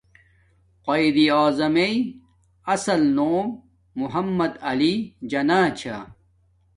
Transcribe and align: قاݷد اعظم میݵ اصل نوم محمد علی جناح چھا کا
قاݷد 0.85 1.17
اعظم 1.35 1.69
میݵ 1.73 1.93
اصل 2.73 3.01
نوم 3.17 3.45
محمد 3.99 4.53
علی 4.71 4.93
جناح 5.31 5.65
چھا 5.79 5.97
کا 5.99 5.99